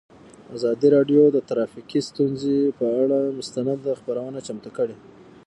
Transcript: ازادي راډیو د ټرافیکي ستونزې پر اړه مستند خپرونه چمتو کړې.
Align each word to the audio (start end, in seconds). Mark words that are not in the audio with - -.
ازادي 0.55 0.87
راډیو 0.95 1.21
د 1.31 1.37
ټرافیکي 1.49 1.99
ستونزې 2.09 2.57
پر 2.77 2.91
اړه 3.01 3.19
مستند 3.39 3.81
خپرونه 3.99 4.39
چمتو 4.47 4.69
کړې. 4.77 4.95